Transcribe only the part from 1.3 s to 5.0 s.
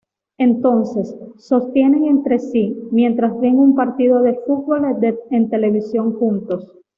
sostienen entre sí, mientras ven un partido de fútbol